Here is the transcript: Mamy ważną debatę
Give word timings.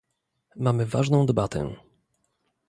Mamy 0.55 0.85
ważną 0.85 1.25
debatę 1.25 1.75